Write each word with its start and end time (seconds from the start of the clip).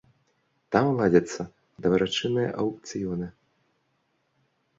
Там 0.75 0.85
ладзяцца 1.01 1.41
дабрачынныя 1.87 2.49
аўкцыёны. 2.65 3.27